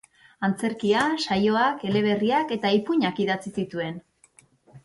[0.45, 4.05] Antzerkia, saioak, eleberriak eta ipuinak idatzi zituen.